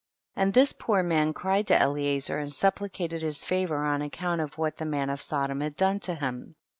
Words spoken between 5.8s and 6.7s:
to him.